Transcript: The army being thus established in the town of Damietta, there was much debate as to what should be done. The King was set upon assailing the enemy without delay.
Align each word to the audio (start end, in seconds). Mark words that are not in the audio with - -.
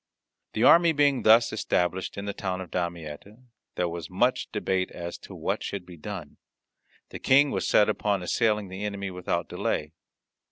The 0.53 0.63
army 0.63 0.93
being 0.93 1.21
thus 1.21 1.53
established 1.53 2.17
in 2.17 2.25
the 2.25 2.33
town 2.33 2.59
of 2.59 2.71
Damietta, 2.71 3.37
there 3.75 3.87
was 3.87 4.09
much 4.09 4.51
debate 4.51 4.89
as 4.89 5.15
to 5.19 5.35
what 5.35 5.61
should 5.61 5.85
be 5.85 5.95
done. 5.95 6.37
The 7.09 7.19
King 7.19 7.51
was 7.51 7.67
set 7.67 7.87
upon 7.87 8.23
assailing 8.23 8.69
the 8.69 8.83
enemy 8.83 9.11
without 9.11 9.47
delay. 9.47 9.91